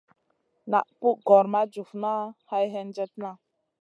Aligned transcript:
Naʼ 0.71 0.87
pug 0.99 1.17
gor 1.27 1.45
ma 1.53 1.61
jufma 1.73 2.13
hay 2.49 2.65
hendjena. 2.73 3.31